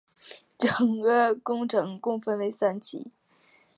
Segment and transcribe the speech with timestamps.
[0.57, 3.11] 整个工程共分三期。